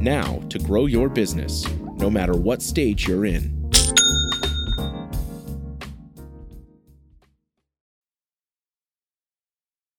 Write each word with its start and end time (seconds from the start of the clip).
now 0.00 0.38
to 0.50 0.58
grow 0.58 0.86
your 0.86 1.08
business, 1.08 1.66
no 1.96 2.10
matter 2.10 2.34
what 2.34 2.62
stage 2.62 3.06
you're 3.08 3.26
in. 3.26 3.56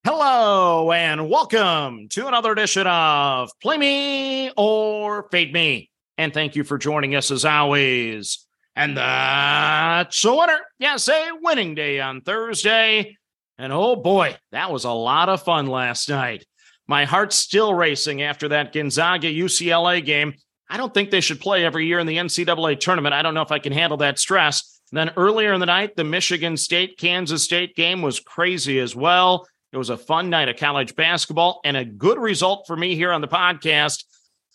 Hello 0.06 0.92
and 0.92 1.30
welcome 1.30 2.08
to 2.09 2.28
another 2.28 2.52
edition 2.52 2.88
of 2.88 3.50
Play 3.62 3.78
Me 3.78 4.52
or 4.56 5.28
Fade 5.31 5.52
Me. 5.53 5.90
And 6.18 6.34
thank 6.34 6.56
you 6.56 6.64
for 6.64 6.78
joining 6.78 7.16
us 7.16 7.30
as 7.30 7.45
always. 7.45 8.48
And 8.75 8.95
that's 8.95 10.23
a 10.23 10.34
winner. 10.34 10.59
Yes, 10.80 11.09
a 11.09 11.30
winning 11.42 11.75
day 11.75 12.00
on 12.00 12.22
Thursday. 12.22 13.18
And 13.58 13.73
oh 13.73 13.95
boy, 13.95 14.36
that 14.52 14.72
was 14.72 14.84
a 14.84 14.92
lot 14.92 15.30
of 15.30 15.44
fun 15.44 15.68
last 15.68 16.09
night. 16.09 16.45
My 16.88 17.06
heart's 17.06 17.36
still 17.36 17.74
racing 17.74 18.22
after 18.22 18.48
that 18.50 18.74
Gonzaga 18.74 19.32
UCLA 19.32 20.04
game. 20.04 20.34
I 20.70 20.78
don't 20.78 20.94
think 20.94 21.12
they 21.12 21.22
should 21.22 21.40
play 21.40 21.66
every 21.66 21.86
year 21.86 22.00
in 22.00 22.08
the 22.08 22.18
NCAA 22.18 22.80
tournament. 22.80 23.14
I 23.14 23.22
don't 23.22 23.34
know 23.34 23.42
if 23.42 23.52
I 23.52 23.60
can 23.60 23.74
handle 23.74 23.98
that 23.98 24.20
stress. 24.20 24.80
then 24.92 25.12
earlier 25.18 25.54
in 25.54 25.60
the 25.60 25.66
night, 25.66 25.96
the 25.96 26.04
Michigan 26.04 26.56
State 26.56 26.98
Kansas 26.98 27.44
State 27.44 27.76
game 27.76 28.02
was 28.02 28.20
crazy 28.20 28.80
as 28.80 28.96
well. 28.96 29.48
It 29.74 29.78
was 29.78 29.90
a 29.90 29.98
fun 29.98 30.30
night 30.30 30.48
of 30.48 30.56
college 30.56 30.96
basketball 30.96 31.60
and 31.66 31.76
a 31.76 31.84
good 31.84 32.18
result 32.18 32.66
for 32.68 32.78
me 32.78 32.96
here 32.96 33.12
on 33.12 33.22
the 33.22 33.28
podcast. 33.28 34.06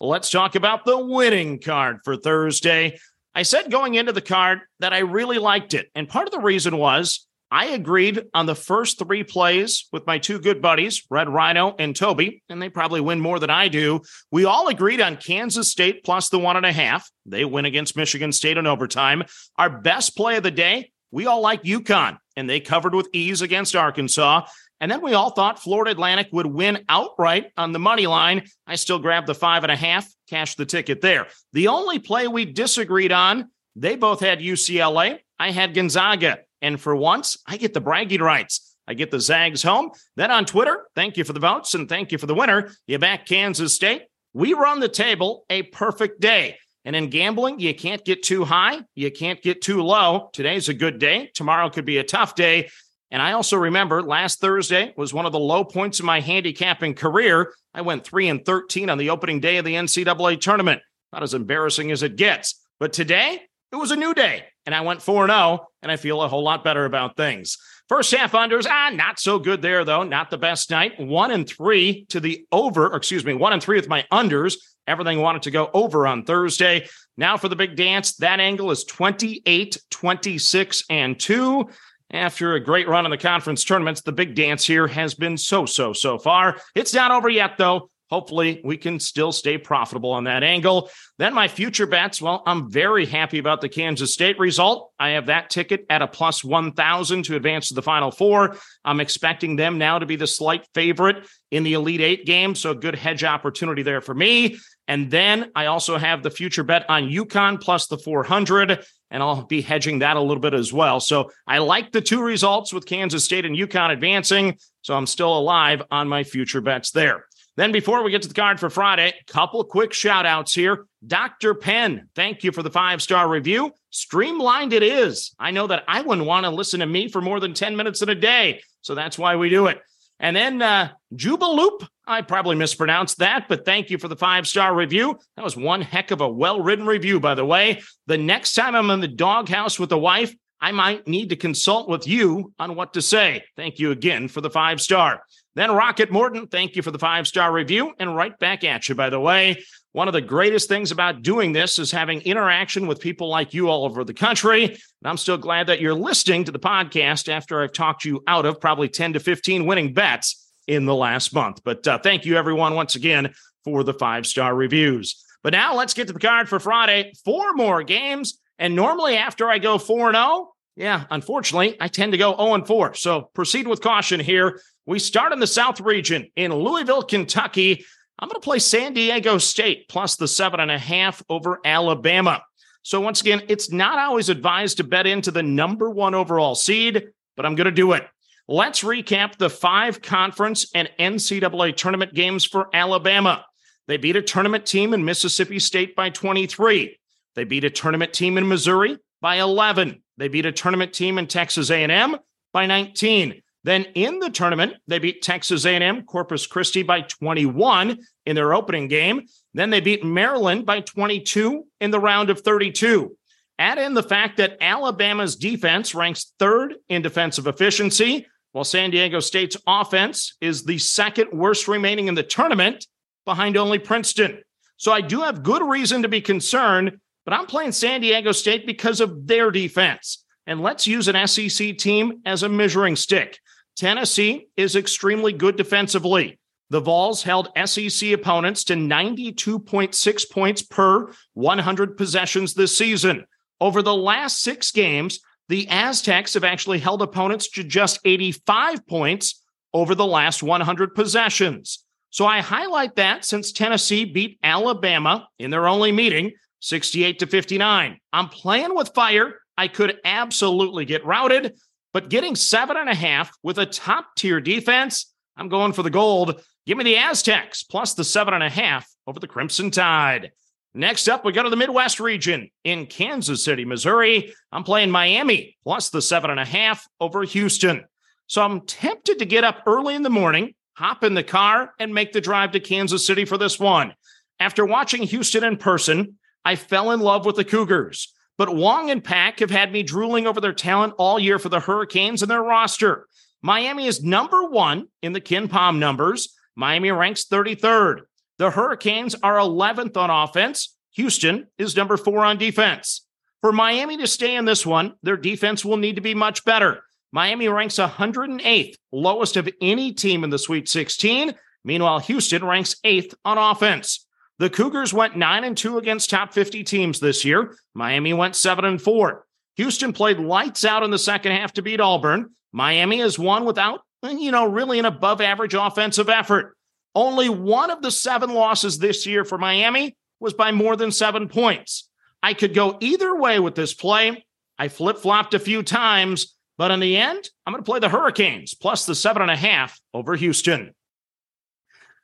Let's 0.00 0.30
talk 0.30 0.54
about 0.54 0.84
the 0.84 0.98
winning 0.98 1.60
card 1.60 1.98
for 2.02 2.16
Thursday. 2.16 2.98
I 3.34 3.42
said 3.42 3.70
going 3.70 3.94
into 3.94 4.12
the 4.12 4.22
card 4.22 4.60
that 4.80 4.92
I 4.92 5.00
really 5.00 5.38
liked 5.38 5.74
it. 5.74 5.90
And 5.94 6.08
part 6.08 6.26
of 6.26 6.32
the 6.32 6.40
reason 6.40 6.76
was 6.76 7.26
I 7.52 7.66
agreed 7.66 8.24
on 8.32 8.46
the 8.46 8.54
first 8.54 8.98
three 8.98 9.24
plays 9.24 9.86
with 9.92 10.06
my 10.06 10.16
two 10.16 10.38
good 10.38 10.62
buddies, 10.62 11.04
Red 11.10 11.28
Rhino 11.28 11.76
and 11.78 11.94
Toby, 11.94 12.42
and 12.48 12.62
they 12.62 12.70
probably 12.70 13.02
win 13.02 13.20
more 13.20 13.38
than 13.38 13.50
I 13.50 13.68
do. 13.68 14.00
We 14.30 14.46
all 14.46 14.68
agreed 14.68 15.02
on 15.02 15.18
Kansas 15.18 15.70
State 15.70 16.02
plus 16.02 16.30
the 16.30 16.38
one 16.38 16.56
and 16.56 16.64
a 16.64 16.72
half. 16.72 17.10
They 17.26 17.44
win 17.44 17.66
against 17.66 17.94
Michigan 17.94 18.32
State 18.32 18.56
in 18.56 18.66
overtime. 18.66 19.24
Our 19.58 19.68
best 19.68 20.16
play 20.16 20.38
of 20.38 20.42
the 20.44 20.50
day, 20.50 20.92
we 21.10 21.26
all 21.26 21.42
like 21.42 21.62
UConn, 21.62 22.16
and 22.36 22.48
they 22.48 22.58
covered 22.58 22.94
with 22.94 23.10
ease 23.12 23.42
against 23.42 23.76
Arkansas. 23.76 24.46
And 24.80 24.90
then 24.90 25.02
we 25.02 25.12
all 25.12 25.32
thought 25.32 25.62
Florida 25.62 25.90
Atlantic 25.90 26.28
would 26.32 26.46
win 26.46 26.86
outright 26.88 27.52
on 27.58 27.72
the 27.72 27.78
money 27.78 28.06
line. 28.06 28.46
I 28.66 28.76
still 28.76 28.98
grabbed 28.98 29.26
the 29.26 29.34
five 29.34 29.62
and 29.62 29.70
a 29.70 29.76
half, 29.76 30.08
cashed 30.30 30.56
the 30.56 30.64
ticket 30.64 31.02
there. 31.02 31.26
The 31.52 31.68
only 31.68 31.98
play 31.98 32.28
we 32.28 32.46
disagreed 32.46 33.12
on, 33.12 33.50
they 33.76 33.96
both 33.96 34.20
had 34.20 34.40
UCLA. 34.40 35.18
I 35.38 35.50
had 35.50 35.74
Gonzaga. 35.74 36.38
And 36.62 36.80
for 36.80 36.94
once, 36.94 37.36
I 37.46 37.56
get 37.56 37.74
the 37.74 37.80
bragging 37.80 38.22
rights. 38.22 38.74
I 38.86 38.94
get 38.94 39.10
the 39.10 39.20
Zags 39.20 39.62
home. 39.62 39.90
Then 40.16 40.30
on 40.30 40.44
Twitter, 40.44 40.86
thank 40.94 41.16
you 41.16 41.24
for 41.24 41.32
the 41.32 41.40
votes 41.40 41.74
and 41.74 41.88
thank 41.88 42.12
you 42.12 42.18
for 42.18 42.26
the 42.26 42.34
winner. 42.34 42.72
You 42.86 42.98
back 42.98 43.26
Kansas 43.26 43.74
State. 43.74 44.02
We 44.32 44.54
run 44.54 44.80
the 44.80 44.88
table 44.88 45.44
a 45.50 45.62
perfect 45.62 46.20
day. 46.20 46.56
And 46.84 46.96
in 46.96 47.10
gambling, 47.10 47.60
you 47.60 47.74
can't 47.74 48.04
get 48.04 48.22
too 48.22 48.44
high, 48.44 48.80
you 48.94 49.10
can't 49.10 49.40
get 49.40 49.62
too 49.62 49.82
low. 49.82 50.30
Today's 50.32 50.68
a 50.68 50.74
good 50.74 50.98
day. 50.98 51.30
Tomorrow 51.34 51.70
could 51.70 51.84
be 51.84 51.98
a 51.98 52.04
tough 52.04 52.34
day. 52.34 52.70
And 53.10 53.22
I 53.22 53.32
also 53.32 53.56
remember 53.56 54.02
last 54.02 54.40
Thursday 54.40 54.92
was 54.96 55.14
one 55.14 55.26
of 55.26 55.32
the 55.32 55.38
low 55.38 55.64
points 55.64 56.00
in 56.00 56.06
my 56.06 56.20
handicapping 56.20 56.94
career. 56.94 57.52
I 57.74 57.82
went 57.82 58.04
3 58.04 58.28
and 58.28 58.44
13 58.44 58.90
on 58.90 58.98
the 58.98 59.10
opening 59.10 59.38
day 59.38 59.58
of 59.58 59.64
the 59.64 59.74
NCAA 59.74 60.40
tournament. 60.40 60.80
Not 61.12 61.22
as 61.22 61.34
embarrassing 61.34 61.92
as 61.92 62.02
it 62.02 62.16
gets. 62.16 62.60
But 62.80 62.92
today, 62.92 63.40
it 63.70 63.76
was 63.76 63.90
a 63.90 63.96
new 63.96 64.14
day 64.14 64.46
and 64.66 64.74
I 64.74 64.82
went 64.82 65.02
4 65.02 65.26
0, 65.26 65.66
and 65.82 65.90
I 65.90 65.96
feel 65.96 66.22
a 66.22 66.28
whole 66.28 66.42
lot 66.42 66.64
better 66.64 66.84
about 66.84 67.16
things. 67.16 67.58
First 67.88 68.14
half 68.14 68.32
unders, 68.32 68.66
ah, 68.66 68.90
not 68.94 69.18
so 69.18 69.38
good 69.38 69.60
there, 69.60 69.84
though. 69.84 70.02
Not 70.02 70.30
the 70.30 70.38
best 70.38 70.70
night. 70.70 70.98
One 70.98 71.30
and 71.30 71.48
three 71.48 72.06
to 72.08 72.20
the 72.20 72.46
over, 72.50 72.94
excuse 72.94 73.24
me, 73.24 73.34
one 73.34 73.52
and 73.52 73.62
three 73.62 73.76
with 73.76 73.88
my 73.88 74.06
unders. 74.12 74.56
Everything 74.86 75.20
wanted 75.20 75.42
to 75.42 75.50
go 75.50 75.70
over 75.74 76.06
on 76.06 76.24
Thursday. 76.24 76.88
Now 77.16 77.36
for 77.36 77.48
the 77.48 77.56
big 77.56 77.76
dance, 77.76 78.16
that 78.16 78.40
angle 78.40 78.70
is 78.70 78.84
28, 78.84 79.78
26, 79.90 80.84
and 80.88 81.20
two. 81.20 81.68
After 82.10 82.54
a 82.54 82.60
great 82.60 82.88
run 82.88 83.04
in 83.04 83.10
the 83.10 83.18
conference 83.18 83.64
tournaments, 83.64 84.02
the 84.02 84.12
big 84.12 84.34
dance 84.34 84.66
here 84.66 84.86
has 84.86 85.14
been 85.14 85.36
so, 85.36 85.66
so, 85.66 85.92
so 85.92 86.18
far. 86.18 86.56
It's 86.74 86.94
not 86.94 87.10
over 87.10 87.28
yet, 87.28 87.56
though 87.58 87.90
hopefully 88.12 88.60
we 88.62 88.76
can 88.76 89.00
still 89.00 89.32
stay 89.32 89.56
profitable 89.56 90.10
on 90.10 90.24
that 90.24 90.42
angle. 90.42 90.90
Then 91.16 91.32
my 91.32 91.48
future 91.48 91.86
bets, 91.86 92.20
well, 92.20 92.42
I'm 92.44 92.70
very 92.70 93.06
happy 93.06 93.38
about 93.38 93.62
the 93.62 93.70
Kansas 93.70 94.12
State 94.12 94.38
result. 94.38 94.92
I 94.98 95.10
have 95.10 95.26
that 95.26 95.48
ticket 95.48 95.86
at 95.88 96.02
a 96.02 96.06
plus 96.06 96.44
1,000 96.44 97.22
to 97.22 97.36
advance 97.36 97.68
to 97.68 97.74
the 97.74 97.80
final 97.80 98.10
four. 98.10 98.58
I'm 98.84 99.00
expecting 99.00 99.56
them 99.56 99.78
now 99.78 99.98
to 99.98 100.04
be 100.04 100.16
the 100.16 100.26
slight 100.26 100.68
favorite 100.74 101.26
in 101.50 101.62
the 101.62 101.72
Elite 101.72 102.02
Eight 102.02 102.26
game. 102.26 102.54
So, 102.54 102.74
good 102.74 102.96
hedge 102.96 103.24
opportunity 103.24 103.82
there 103.82 104.02
for 104.02 104.14
me. 104.14 104.58
And 104.86 105.10
then 105.10 105.50
I 105.54 105.66
also 105.66 105.96
have 105.96 106.22
the 106.22 106.30
future 106.30 106.64
bet 106.64 106.84
on 106.90 107.08
UConn 107.08 107.62
plus 107.62 107.86
the 107.86 107.96
400 107.96 108.84
and 109.10 109.22
I'll 109.22 109.44
be 109.44 109.60
hedging 109.60 110.00
that 110.00 110.16
a 110.16 110.20
little 110.20 110.40
bit 110.40 110.54
as 110.54 110.72
well. 110.72 110.98
So 110.98 111.30
I 111.46 111.58
like 111.58 111.92
the 111.92 112.00
two 112.00 112.22
results 112.22 112.72
with 112.72 112.86
Kansas 112.86 113.24
State 113.24 113.44
and 113.44 113.54
UConn 113.54 113.92
advancing. 113.92 114.58
So 114.80 114.94
I'm 114.94 115.06
still 115.06 115.36
alive 115.36 115.82
on 115.90 116.08
my 116.08 116.24
future 116.24 116.62
bets 116.62 116.90
there. 116.90 117.26
Then, 117.56 117.70
before 117.70 118.02
we 118.02 118.10
get 118.10 118.22
to 118.22 118.28
the 118.28 118.34
card 118.34 118.58
for 118.58 118.70
Friday, 118.70 119.12
couple 119.26 119.62
quick 119.64 119.92
shout 119.92 120.24
outs 120.24 120.54
here. 120.54 120.86
Dr. 121.06 121.54
Penn, 121.54 122.08
thank 122.14 122.44
you 122.44 122.52
for 122.52 122.62
the 122.62 122.70
five 122.70 123.02
star 123.02 123.28
review. 123.28 123.72
Streamlined 123.90 124.72
it 124.72 124.82
is. 124.82 125.34
I 125.38 125.50
know 125.50 125.66
that 125.66 125.84
I 125.86 126.00
wouldn't 126.00 126.26
want 126.26 126.44
to 126.44 126.50
listen 126.50 126.80
to 126.80 126.86
me 126.86 127.08
for 127.08 127.20
more 127.20 127.40
than 127.40 127.52
10 127.52 127.76
minutes 127.76 128.00
in 128.00 128.08
a 128.08 128.14
day. 128.14 128.62
So 128.80 128.94
that's 128.94 129.18
why 129.18 129.36
we 129.36 129.50
do 129.50 129.66
it. 129.66 129.80
And 130.18 130.34
then 130.34 130.62
uh, 130.62 130.92
Jubaloop, 131.14 131.86
I 132.06 132.22
probably 132.22 132.56
mispronounced 132.56 133.18
that, 133.18 133.48
but 133.48 133.64
thank 133.64 133.90
you 133.90 133.98
for 133.98 134.08
the 134.08 134.16
five 134.16 134.46
star 134.46 134.74
review. 134.74 135.18
That 135.36 135.44
was 135.44 135.56
one 135.56 135.82
heck 135.82 136.10
of 136.10 136.20
a 136.20 136.28
well 136.28 136.60
written 136.60 136.86
review, 136.86 137.20
by 137.20 137.34
the 137.34 137.44
way. 137.44 137.82
The 138.06 138.18
next 138.18 138.54
time 138.54 138.74
I'm 138.74 138.90
in 138.90 139.00
the 139.00 139.08
doghouse 139.08 139.78
with 139.78 139.90
the 139.90 139.98
wife, 139.98 140.34
I 140.60 140.70
might 140.70 141.08
need 141.08 141.30
to 141.30 141.36
consult 141.36 141.88
with 141.88 142.06
you 142.06 142.52
on 142.58 142.76
what 142.76 142.94
to 142.94 143.02
say. 143.02 143.42
Thank 143.56 143.80
you 143.80 143.90
again 143.90 144.28
for 144.28 144.40
the 144.40 144.50
five 144.50 144.80
star. 144.80 145.22
Then 145.54 145.70
Rockette 145.70 146.10
Morton, 146.10 146.46
thank 146.46 146.76
you 146.76 146.82
for 146.82 146.90
the 146.90 146.98
five 146.98 147.28
star 147.28 147.52
review 147.52 147.92
and 147.98 148.16
right 148.16 148.38
back 148.38 148.64
at 148.64 148.88
you, 148.88 148.94
by 148.94 149.10
the 149.10 149.20
way. 149.20 149.62
One 149.92 150.08
of 150.08 150.14
the 150.14 150.22
greatest 150.22 150.68
things 150.68 150.90
about 150.90 151.20
doing 151.20 151.52
this 151.52 151.78
is 151.78 151.90
having 151.90 152.22
interaction 152.22 152.86
with 152.86 153.00
people 153.00 153.28
like 153.28 153.52
you 153.52 153.68
all 153.68 153.84
over 153.84 154.04
the 154.04 154.14
country. 154.14 154.64
And 154.64 154.78
I'm 155.04 155.18
still 155.18 155.36
glad 155.36 155.66
that 155.66 155.82
you're 155.82 155.92
listening 155.92 156.44
to 156.44 156.52
the 156.52 156.58
podcast 156.58 157.28
after 157.28 157.62
I've 157.62 157.74
talked 157.74 158.06
you 158.06 158.22
out 158.26 158.46
of 158.46 158.58
probably 158.58 158.88
10 158.88 159.12
to 159.12 159.20
15 159.20 159.66
winning 159.66 159.92
bets 159.92 160.50
in 160.66 160.86
the 160.86 160.94
last 160.94 161.34
month. 161.34 161.60
But 161.62 161.86
uh, 161.86 161.98
thank 161.98 162.24
you, 162.24 162.36
everyone, 162.36 162.74
once 162.74 162.94
again 162.94 163.34
for 163.64 163.84
the 163.84 163.92
five 163.92 164.26
star 164.26 164.54
reviews. 164.54 165.22
But 165.42 165.52
now 165.52 165.74
let's 165.74 165.92
get 165.92 166.06
to 166.06 166.14
the 166.14 166.20
card 166.20 166.48
for 166.48 166.58
Friday. 166.58 167.12
Four 167.24 167.52
more 167.54 167.82
games. 167.82 168.38
And 168.58 168.76
normally, 168.76 169.16
after 169.16 169.48
I 169.48 169.58
go 169.58 169.76
4 169.76 170.12
0, 170.12 170.52
yeah, 170.76 171.04
unfortunately, 171.10 171.76
I 171.80 171.88
tend 171.88 172.12
to 172.12 172.18
go 172.18 172.34
0 172.36 172.64
4. 172.64 172.94
So 172.94 173.30
proceed 173.34 173.66
with 173.66 173.80
caution 173.80 174.20
here. 174.20 174.60
We 174.84 174.98
start 174.98 175.32
in 175.32 175.38
the 175.38 175.46
South 175.46 175.80
region 175.80 176.28
in 176.34 176.52
Louisville, 176.52 177.02
Kentucky. 177.02 177.84
I'm 178.18 178.28
going 178.28 178.40
to 178.40 178.44
play 178.44 178.58
San 178.58 178.94
Diego 178.94 179.38
State 179.38 179.88
plus 179.88 180.16
the 180.16 180.26
seven 180.26 180.58
and 180.58 180.70
a 180.70 180.78
half 180.78 181.22
over 181.28 181.60
Alabama. 181.64 182.42
So, 182.82 183.00
once 183.00 183.20
again, 183.20 183.42
it's 183.48 183.70
not 183.70 183.98
always 183.98 184.28
advised 184.28 184.78
to 184.78 184.84
bet 184.84 185.06
into 185.06 185.30
the 185.30 185.42
number 185.42 185.88
one 185.88 186.14
overall 186.16 186.56
seed, 186.56 187.10
but 187.36 187.46
I'm 187.46 187.54
going 187.54 187.66
to 187.66 187.70
do 187.70 187.92
it. 187.92 188.04
Let's 188.48 188.82
recap 188.82 189.36
the 189.36 189.48
five 189.48 190.02
conference 190.02 190.66
and 190.74 190.90
NCAA 190.98 191.76
tournament 191.76 192.12
games 192.12 192.44
for 192.44 192.68
Alabama. 192.74 193.44
They 193.86 193.98
beat 193.98 194.16
a 194.16 194.22
tournament 194.22 194.66
team 194.66 194.94
in 194.94 195.04
Mississippi 195.04 195.60
State 195.60 195.94
by 195.94 196.10
23. 196.10 196.98
They 197.36 197.44
beat 197.44 197.64
a 197.64 197.70
tournament 197.70 198.12
team 198.12 198.36
in 198.36 198.48
Missouri 198.48 198.98
by 199.20 199.36
11. 199.36 200.02
They 200.16 200.26
beat 200.26 200.46
a 200.46 200.52
tournament 200.52 200.92
team 200.92 201.18
in 201.18 201.28
Texas 201.28 201.70
A&M 201.70 202.16
by 202.52 202.66
19. 202.66 203.41
Then 203.64 203.84
in 203.94 204.18
the 204.18 204.30
tournament, 204.30 204.74
they 204.88 204.98
beat 204.98 205.22
Texas 205.22 205.64
A&M 205.64 206.04
Corpus 206.04 206.46
Christi 206.46 206.82
by 206.82 207.02
21 207.02 207.98
in 208.26 208.34
their 208.34 208.54
opening 208.54 208.88
game. 208.88 209.26
Then 209.54 209.70
they 209.70 209.80
beat 209.80 210.04
Maryland 210.04 210.66
by 210.66 210.80
22 210.80 211.64
in 211.80 211.90
the 211.90 212.00
round 212.00 212.30
of 212.30 212.40
32. 212.40 213.16
Add 213.58 213.78
in 213.78 213.94
the 213.94 214.02
fact 214.02 214.38
that 214.38 214.56
Alabama's 214.60 215.36
defense 215.36 215.94
ranks 215.94 216.32
third 216.38 216.74
in 216.88 217.02
defensive 217.02 217.46
efficiency, 217.46 218.26
while 218.50 218.64
San 218.64 218.90
Diego 218.90 219.20
State's 219.20 219.56
offense 219.66 220.36
is 220.40 220.64
the 220.64 220.78
second 220.78 221.28
worst 221.32 221.68
remaining 221.68 222.08
in 222.08 222.14
the 222.14 222.22
tournament 222.22 222.86
behind 223.24 223.56
only 223.56 223.78
Princeton. 223.78 224.42
So 224.76 224.92
I 224.92 225.00
do 225.00 225.20
have 225.20 225.44
good 225.44 225.62
reason 225.62 226.02
to 226.02 226.08
be 226.08 226.20
concerned, 226.20 226.98
but 227.24 227.34
I'm 227.34 227.46
playing 227.46 227.72
San 227.72 228.00
Diego 228.00 228.32
State 228.32 228.66
because 228.66 229.00
of 229.00 229.28
their 229.28 229.52
defense. 229.52 230.24
And 230.46 230.60
let's 230.60 230.88
use 230.88 231.06
an 231.06 231.26
SEC 231.28 231.78
team 231.78 232.20
as 232.26 232.42
a 232.42 232.48
measuring 232.48 232.96
stick. 232.96 233.38
Tennessee 233.76 234.48
is 234.56 234.76
extremely 234.76 235.32
good 235.32 235.56
defensively. 235.56 236.38
The 236.70 236.80
Vols 236.80 237.22
held 237.22 237.50
SEC 237.66 238.12
opponents 238.12 238.64
to 238.64 238.74
92.6 238.74 240.30
points 240.30 240.62
per 240.62 241.12
100 241.34 241.96
possessions 241.96 242.54
this 242.54 242.76
season. 242.76 243.26
Over 243.60 243.82
the 243.82 243.94
last 243.94 244.42
six 244.42 244.70
games, 244.70 245.20
the 245.48 245.68
Aztecs 245.68 246.34
have 246.34 246.44
actually 246.44 246.78
held 246.78 247.02
opponents 247.02 247.50
to 247.50 247.62
just 247.62 248.00
85 248.04 248.86
points 248.86 249.42
over 249.74 249.94
the 249.94 250.06
last 250.06 250.42
100 250.42 250.94
possessions. 250.94 251.84
So 252.10 252.26
I 252.26 252.40
highlight 252.40 252.96
that 252.96 253.24
since 253.24 253.52
Tennessee 253.52 254.04
beat 254.04 254.38
Alabama 254.42 255.28
in 255.38 255.50
their 255.50 255.66
only 255.66 255.92
meeting 255.92 256.32
68 256.60 257.18
to 257.18 257.26
59. 257.26 257.98
I'm 258.12 258.28
playing 258.28 258.74
with 258.74 258.94
fire. 258.94 259.40
I 259.58 259.68
could 259.68 259.98
absolutely 260.04 260.84
get 260.84 261.04
routed, 261.04 261.58
but 261.92 262.08
getting 262.08 262.36
seven 262.36 262.76
and 262.76 262.88
a 262.88 262.94
half 262.94 263.30
with 263.42 263.58
a 263.58 263.66
top 263.66 264.14
tier 264.16 264.40
defense, 264.40 265.12
I'm 265.36 265.48
going 265.48 265.72
for 265.72 265.82
the 265.82 265.90
gold. 265.90 266.42
Give 266.66 266.78
me 266.78 266.84
the 266.84 266.96
Aztecs 266.96 267.62
plus 267.62 267.94
the 267.94 268.04
seven 268.04 268.34
and 268.34 268.42
a 268.42 268.50
half 268.50 268.88
over 269.06 269.20
the 269.20 269.28
Crimson 269.28 269.70
Tide. 269.70 270.32
Next 270.74 271.08
up, 271.08 271.24
we 271.24 271.32
go 271.32 271.42
to 271.42 271.50
the 271.50 271.56
Midwest 271.56 272.00
region 272.00 272.50
in 272.64 272.86
Kansas 272.86 273.44
City, 273.44 273.64
Missouri. 273.64 274.32
I'm 274.50 274.64
playing 274.64 274.90
Miami 274.90 275.56
plus 275.64 275.90
the 275.90 276.00
seven 276.00 276.30
and 276.30 276.40
a 276.40 276.46
half 276.46 276.86
over 276.98 277.24
Houston. 277.24 277.84
So 278.26 278.40
I'm 278.42 278.62
tempted 278.62 279.18
to 279.18 279.26
get 279.26 279.44
up 279.44 279.64
early 279.66 279.94
in 279.94 280.02
the 280.02 280.08
morning, 280.08 280.54
hop 280.74 281.04
in 281.04 281.12
the 281.12 281.22
car, 281.22 281.74
and 281.78 281.92
make 281.92 282.12
the 282.12 282.22
drive 282.22 282.52
to 282.52 282.60
Kansas 282.60 283.06
City 283.06 283.26
for 283.26 283.36
this 283.36 283.60
one. 283.60 283.92
After 284.40 284.64
watching 284.64 285.02
Houston 285.02 285.44
in 285.44 285.58
person, 285.58 286.18
I 286.42 286.56
fell 286.56 286.92
in 286.92 287.00
love 287.00 287.26
with 287.26 287.36
the 287.36 287.44
Cougars. 287.44 288.12
But 288.38 288.54
Wong 288.54 288.90
and 288.90 289.04
Pack 289.04 289.40
have 289.40 289.50
had 289.50 289.72
me 289.72 289.82
drooling 289.82 290.26
over 290.26 290.40
their 290.40 290.52
talent 290.52 290.94
all 290.98 291.18
year 291.18 291.38
for 291.38 291.48
the 291.48 291.60
Hurricanes 291.60 292.22
and 292.22 292.30
their 292.30 292.42
roster. 292.42 293.06
Miami 293.42 293.86
is 293.86 294.02
number 294.02 294.44
one 294.44 294.86
in 295.02 295.12
the 295.12 295.20
KenPom 295.20 295.78
numbers. 295.78 296.34
Miami 296.56 296.90
ranks 296.90 297.26
33rd. 297.26 298.02
The 298.38 298.50
Hurricanes 298.50 299.14
are 299.22 299.36
11th 299.36 299.96
on 299.96 300.10
offense. 300.10 300.76
Houston 300.92 301.46
is 301.58 301.76
number 301.76 301.96
four 301.96 302.24
on 302.24 302.38
defense. 302.38 303.06
For 303.40 303.52
Miami 303.52 303.96
to 303.96 304.06
stay 304.06 304.36
in 304.36 304.44
this 304.44 304.64
one, 304.64 304.94
their 305.02 305.16
defense 305.16 305.64
will 305.64 305.76
need 305.76 305.96
to 305.96 306.02
be 306.02 306.14
much 306.14 306.44
better. 306.44 306.84
Miami 307.12 307.48
ranks 307.48 307.76
108th, 307.76 308.74
lowest 308.92 309.36
of 309.36 309.48
any 309.60 309.92
team 309.92 310.24
in 310.24 310.30
the 310.30 310.38
Sweet 310.38 310.68
16. 310.68 311.34
Meanwhile, 311.64 312.00
Houston 312.00 312.44
ranks 312.44 312.76
eighth 312.84 313.14
on 313.24 313.38
offense. 313.38 314.06
The 314.42 314.50
Cougars 314.50 314.92
went 314.92 315.16
9 315.16 315.44
and 315.44 315.56
2 315.56 315.78
against 315.78 316.10
top 316.10 316.32
50 316.32 316.64
teams 316.64 316.98
this 316.98 317.24
year. 317.24 317.56
Miami 317.74 318.12
went 318.12 318.34
7 318.34 318.64
and 318.64 318.82
4. 318.82 319.24
Houston 319.54 319.92
played 319.92 320.18
lights 320.18 320.64
out 320.64 320.82
in 320.82 320.90
the 320.90 320.98
second 320.98 321.30
half 321.30 321.52
to 321.52 321.62
beat 321.62 321.78
Auburn. 321.78 322.30
Miami 322.50 322.98
has 322.98 323.20
won 323.20 323.44
without, 323.44 323.82
you 324.02 324.32
know, 324.32 324.44
really 324.44 324.80
an 324.80 324.84
above 324.84 325.20
average 325.20 325.54
offensive 325.54 326.08
effort. 326.08 326.56
Only 326.92 327.28
one 327.28 327.70
of 327.70 327.82
the 327.82 327.92
seven 327.92 328.34
losses 328.34 328.80
this 328.80 329.06
year 329.06 329.24
for 329.24 329.38
Miami 329.38 329.96
was 330.18 330.34
by 330.34 330.50
more 330.50 330.74
than 330.74 330.90
seven 330.90 331.28
points. 331.28 331.88
I 332.20 332.34
could 332.34 332.52
go 332.52 332.78
either 332.80 333.14
way 333.14 333.38
with 333.38 333.54
this 333.54 333.74
play. 333.74 334.26
I 334.58 334.66
flip 334.66 334.98
flopped 334.98 335.34
a 335.34 335.38
few 335.38 335.62
times, 335.62 336.34
but 336.58 336.72
in 336.72 336.80
the 336.80 336.96
end, 336.96 337.30
I'm 337.46 337.52
going 337.52 337.62
to 337.62 337.70
play 337.70 337.78
the 337.78 337.88
Hurricanes 337.88 338.54
plus 338.54 338.86
the 338.86 338.96
seven 338.96 339.22
and 339.22 339.30
a 339.30 339.36
half 339.36 339.80
over 339.94 340.16
Houston. 340.16 340.74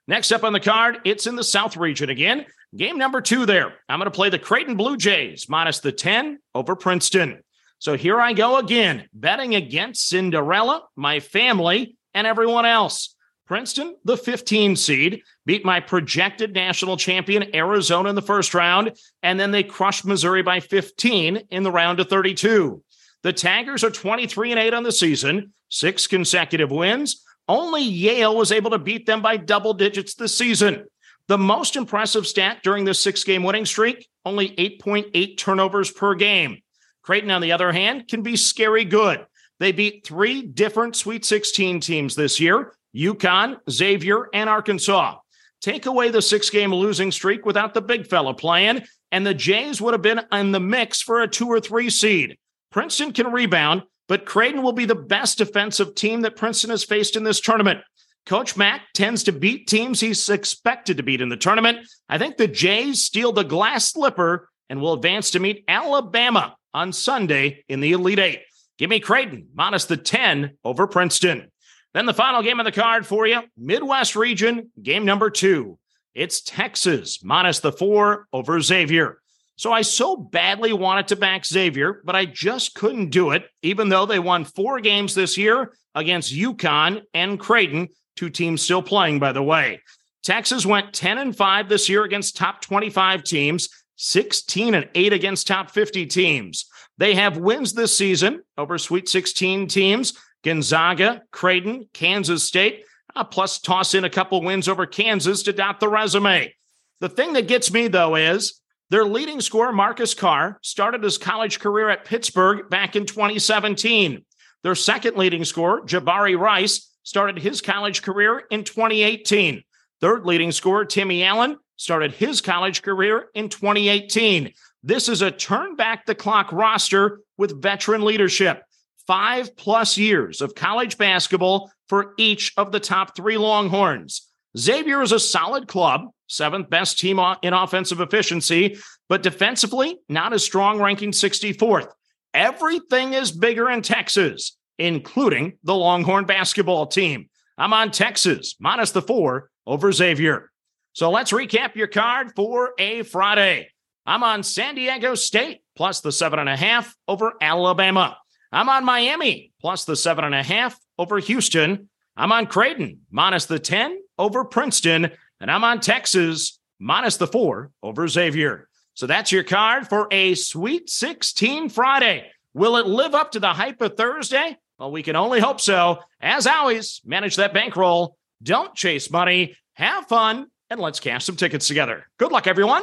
Next 0.08 0.32
up 0.32 0.43
on 0.43 0.55
the 0.55 0.60
card, 0.60 1.00
it's 1.05 1.26
in 1.26 1.37
the 1.37 1.44
South 1.44 1.76
region 1.76 2.08
again. 2.08 2.46
Game 2.75 2.96
number 2.96 3.20
two 3.20 3.44
there. 3.44 3.75
I'm 3.90 3.99
going 3.99 4.10
to 4.10 4.10
play 4.10 4.31
the 4.31 4.38
Creighton 4.38 4.75
Blue 4.75 4.96
Jays 4.96 5.50
minus 5.50 5.81
the 5.81 5.93
10 5.93 6.38
over 6.55 6.75
Princeton. 6.75 7.43
So 7.78 7.94
here 7.94 8.19
I 8.19 8.32
go 8.32 8.56
again, 8.56 9.06
betting 9.12 9.55
against 9.55 10.08
Cinderella, 10.08 10.84
my 10.96 11.20
family, 11.20 11.96
and 12.14 12.26
everyone 12.26 12.64
else. 12.64 13.14
Princeton, 13.46 13.96
the 14.05 14.16
15 14.16 14.76
seed, 14.76 15.22
beat 15.44 15.64
my 15.64 15.78
projected 15.78 16.54
national 16.54 16.96
champion 16.96 17.54
Arizona 17.54 18.08
in 18.08 18.14
the 18.14 18.22
first 18.22 18.54
round, 18.54 18.93
and 19.22 19.38
then 19.38 19.50
they 19.50 19.62
crushed 19.62 20.06
Missouri 20.06 20.43
by 20.43 20.61
15 20.61 21.37
in 21.50 21.62
the 21.62 21.70
round 21.72 22.00
of 22.00 22.08
32. 22.08 22.82
The 23.22 23.32
Tigers 23.32 23.84
are 23.84 23.90
23 23.90 24.52
and 24.52 24.61
8 24.61 24.75
on 24.75 24.82
the 24.84 24.93
season, 24.93 25.52
six 25.69 26.06
consecutive 26.06 26.70
wins. 26.70 27.22
Only 27.49 27.83
Yale 27.83 28.37
was 28.37 28.53
able 28.53 28.71
to 28.71 28.79
beat 28.79 29.06
them 29.06 29.23
by 29.23 29.39
double 29.39 29.75
digits 29.75 30.15
this 30.15 30.37
season. 30.37 30.85
The 31.29 31.39
most 31.39 31.77
impressive 31.77 32.27
stat 32.27 32.59
during 32.62 32.85
this 32.85 33.03
six 33.03 33.25
game 33.25 33.43
winning 33.43 33.67
streak 33.67 34.09
only 34.25 34.50
8.8 34.56 35.39
turnovers 35.39 35.91
per 35.91 36.15
game. 36.15 36.61
Creighton, 37.03 37.31
on 37.31 37.41
the 37.41 37.53
other 37.53 37.73
hand, 37.73 38.06
can 38.06 38.23
be 38.23 38.37
scary 38.37 38.85
good. 38.85 39.25
They 39.59 39.73
beat 39.73 40.06
three 40.06 40.43
different 40.43 40.95
Sweet 40.95 41.25
16 41.25 41.81
teams 41.81 42.15
this 42.15 42.39
year 42.39 42.75
UConn, 42.95 43.59
Xavier, 43.71 44.29
and 44.33 44.49
Arkansas. 44.49 45.17
Take 45.61 45.87
away 45.87 46.11
the 46.11 46.23
six 46.23 46.50
game 46.50 46.73
losing 46.73 47.11
streak 47.11 47.45
without 47.45 47.75
the 47.75 47.81
big 47.81 48.06
fella 48.06 48.35
playing, 48.35 48.83
and 49.11 49.27
the 49.27 49.35
Jays 49.35 49.81
would 49.81 49.95
have 49.95 50.03
been 50.03 50.21
in 50.33 50.53
the 50.53 50.61
mix 50.61 51.03
for 51.03 51.23
a 51.23 51.29
two 51.29 51.49
or 51.49 51.61
three 51.61 51.91
seed. 51.91 52.39
Princeton 52.71 53.12
can 53.12 53.33
rebound, 53.33 53.83
but 54.08 54.26
Creighton 54.26 54.62
will 54.62 54.72
be 54.72 54.87
the 54.87 54.94
best 54.94 55.38
defensive 55.38 55.94
team 55.94 56.22
that 56.22 56.37
Princeton 56.37 56.70
has 56.70 56.82
faced 56.82 57.14
in 57.14 57.22
this 57.22 57.40
tournament. 57.40 57.81
Coach 58.26 58.56
Mack 58.56 58.82
tends 58.93 59.22
to 59.25 59.32
beat 59.32 59.69
teams 59.69 60.00
he's 60.00 60.28
expected 60.28 60.96
to 60.96 61.02
beat 61.02 61.20
in 61.20 61.28
the 61.28 61.37
tournament. 61.37 61.87
I 62.08 62.19
think 62.19 62.37
the 62.37 62.49
Jays 62.49 63.02
steal 63.02 63.32
the 63.32 63.44
glass 63.44 63.93
slipper 63.93 64.49
and 64.69 64.81
will 64.81 64.94
advance 64.94 65.31
to 65.31 65.40
meet 65.40 65.64
Alabama 65.69 66.56
on 66.75 66.93
Sunday 66.93 67.64
in 67.68 67.80
the 67.80 67.92
Elite 67.92 68.18
Eight. 68.18 68.40
Give 68.76 68.90
me 68.90 69.00
Creighton 69.00 69.49
minus 69.54 69.87
the 69.87 69.97
10 69.97 70.59
over 70.64 70.87
Princeton. 70.87 71.50
Then 71.94 72.06
the 72.06 72.14
final 72.14 72.42
game 72.42 72.61
of 72.61 72.64
the 72.64 72.73
card 72.73 73.06
for 73.06 73.26
you 73.26 73.42
Midwest 73.56 74.14
region, 74.14 74.71
game 74.83 75.04
number 75.04 75.30
two. 75.30 75.78
It's 76.14 76.40
Texas 76.40 77.23
minus 77.23 77.61
the 77.61 77.73
four 77.73 78.26
over 78.33 78.61
Xavier. 78.61 79.21
So 79.59 79.73
I 79.73 79.83
so 79.83 80.17
badly 80.17 80.73
wanted 80.73 81.09
to 81.09 81.17
back 81.17 81.45
Xavier, 81.45 82.00
but 82.05 82.15
I 82.15 82.27
just 82.27 82.77
couldn't 82.77 83.11
do 83.11 83.33
it, 83.33 83.50
even 83.62 83.88
though 83.88 84.07
they 84.07 84.21
won 84.21 84.45
four 84.45 84.79
games 84.79 85.17
this 85.17 85.37
year 85.37 85.73
against 85.97 86.33
UConn 86.33 87.03
and 87.12 87.41
Creighton, 87.41 87.88
two 88.15 88.31
teams 88.31 88.62
still 88.62 88.83
playing, 88.83 89.19
by 89.19 89.33
the 89.33 89.43
way. 89.43 89.83
Texas 90.23 90.65
went 90.65 90.95
10 90.95 91.19
and 91.19 91.37
5 91.37 91.69
this 91.69 91.88
year 91.88 92.05
against 92.05 92.37
top 92.37 92.61
25 92.61 93.25
teams, 93.25 93.69
16 93.97 94.75
and 94.75 94.88
8 94.95 95.12
against 95.12 95.49
top 95.49 95.73
50 95.73 96.07
teams. 96.07 96.67
They 96.99 97.17
have 97.17 97.37
wins 97.37 97.73
this 97.73 97.97
season 97.97 98.43
over 98.57 98.79
Sweet 98.79 99.09
16 99.09 99.67
teams 99.67 100.12
Gonzaga, 100.45 101.23
Creighton, 101.33 101.88
Kansas 101.93 102.45
State, 102.45 102.85
plus 103.33 103.59
toss 103.59 103.95
in 103.95 104.05
a 104.05 104.11
couple 104.11 104.41
wins 104.41 104.69
over 104.69 104.87
Kansas 104.87 105.43
to 105.43 105.53
dot 105.53 105.81
the 105.81 105.88
resume. 105.88 106.55
The 107.00 107.09
thing 107.09 107.33
that 107.33 107.49
gets 107.49 107.73
me, 107.73 107.88
though, 107.88 108.15
is 108.15 108.61
their 108.90 109.04
leading 109.04 109.40
scorer, 109.40 109.73
Marcus 109.73 110.14
Carr, 110.14 110.59
started 110.62 111.02
his 111.02 111.18
college 111.18 111.61
career 111.61 111.90
at 111.90 112.07
Pittsburgh 112.07 112.71
back 112.71 112.97
in 112.97 113.04
2017. 113.04 114.25
Their 114.62 114.75
second 114.75 115.16
leading 115.16 115.45
scorer, 115.45 115.83
Jabari 115.83 116.38
Rice, 116.38 116.90
started 117.02 117.38
his 117.38 117.61
college 117.61 118.02
career 118.02 118.45
in 118.50 118.64
2018. 118.64 119.62
Third 120.00 120.25
leading 120.25 120.52
scorer, 120.52 120.85
Timmy 120.85 121.23
Allen, 121.23 121.59
started 121.76 122.12
his 122.12 122.40
college 122.40 122.83
career 122.83 123.26
in 123.35 123.49
2018. 123.49 124.52
This 124.83 125.09
is 125.09 125.23
a 125.23 125.30
turn 125.30 125.76
back 125.76 126.07
the 126.07 126.14
clock 126.14 126.50
roster 126.52 127.21
with 127.37 127.61
veteran 127.61 128.04
leadership. 128.04 128.62
Five 129.07 129.57
plus 129.57 129.99
years 129.99 130.40
of 130.40 130.54
college 130.54 130.99
basketball 130.99 131.71
for 131.88 132.14
each 132.18 132.52
of 132.57 132.73
the 132.73 132.80
top 132.80 133.16
three 133.16 133.38
Longhorns. 133.38 134.27
Xavier 134.57 135.02
is 135.02 135.12
a 135.12 135.21
solid 135.21 135.69
club, 135.69 136.09
seventh 136.26 136.71
best 136.71 136.99
team 136.99 137.21
in 137.43 137.52
offensive 137.52 138.00
efficiency, 138.00 138.78
but 139.09 139.23
defensively, 139.23 139.99
not 140.09 140.33
as 140.33 140.45
strong, 140.45 140.81
ranking 140.81 141.12
64th. 141.12 141.88
Everything 142.35 143.14
is 143.14 143.33
bigger 143.33 143.71
in 143.71 143.83
Texas, 143.83 144.57
including 144.78 145.59
the 145.64 145.75
Longhorn 145.75 146.25
basketball 146.25 146.87
team. 146.87 147.28
I'm 147.57 147.73
on 147.73 147.90
Texas, 147.90 148.57
minus 148.61 148.93
the 148.93 149.02
four 149.02 149.50
over 149.67 149.90
Xavier. 149.93 150.50
So 150.93 151.11
let's 151.11 151.33
recap 151.33 151.75
your 151.75 151.87
card 151.87 152.33
for 152.35 152.73
a 152.78 153.02
Friday. 153.02 153.71
I'm 154.07 154.23
on 154.23 154.43
San 154.43 154.75
Diego 154.75 155.14
State, 155.14 155.61
plus 155.76 156.00
the 156.00 156.12
seven 156.12 156.38
and 156.38 156.49
a 156.49 156.57
half 156.57 156.95
over 157.07 157.35
Alabama. 157.40 158.17
I'm 158.50 158.69
on 158.69 158.85
Miami 158.85 159.52
plus 159.61 159.85
the 159.85 159.97
seven 159.97 160.25
and 160.25 160.35
a 160.35 160.43
half 160.43 160.78
over 160.99 161.19
Houston. 161.19 161.90
I'm 162.17 162.33
on 162.33 162.47
Creighton 162.47 163.00
minus 163.11 163.47
the 163.47 163.59
10 163.59 163.99
over 164.18 164.44
Princeton. 164.44 165.10
And 165.40 165.50
I'm 165.50 165.64
on 165.64 165.80
Texas 165.80 166.58
minus 166.78 167.16
the 167.16 167.26
four 167.26 167.70
over 167.82 168.06
Xavier. 168.08 168.68
So 168.94 169.06
that's 169.06 169.30
your 169.30 169.44
card 169.44 169.88
for 169.88 170.08
a 170.10 170.34
Sweet 170.34 170.90
16 170.90 171.68
Friday. 171.68 172.30
Will 172.54 172.76
it 172.76 172.87
live 172.87 173.14
up 173.14 173.32
to 173.32 173.40
the 173.40 173.52
hype 173.52 173.80
of 173.80 173.96
Thursday? 173.96 174.56
Well, 174.78 174.90
we 174.90 175.02
can 175.02 175.16
only 175.16 175.40
hope 175.40 175.60
so. 175.60 176.00
As 176.20 176.46
always, 176.46 177.00
manage 177.04 177.37
that 177.37 177.54
bankroll. 177.54 178.16
Don't 178.42 178.75
chase 178.75 179.10
money. 179.10 179.56
Have 179.75 180.06
fun 180.06 180.46
and 180.70 180.80
let's 180.80 181.00
cash 181.00 181.25
some 181.25 181.37
tickets 181.37 181.68
together. 181.68 182.06
Good 182.18 182.32
luck, 182.32 182.46
everyone. 182.46 182.82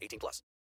18 0.01 0.19
plus. 0.19 0.43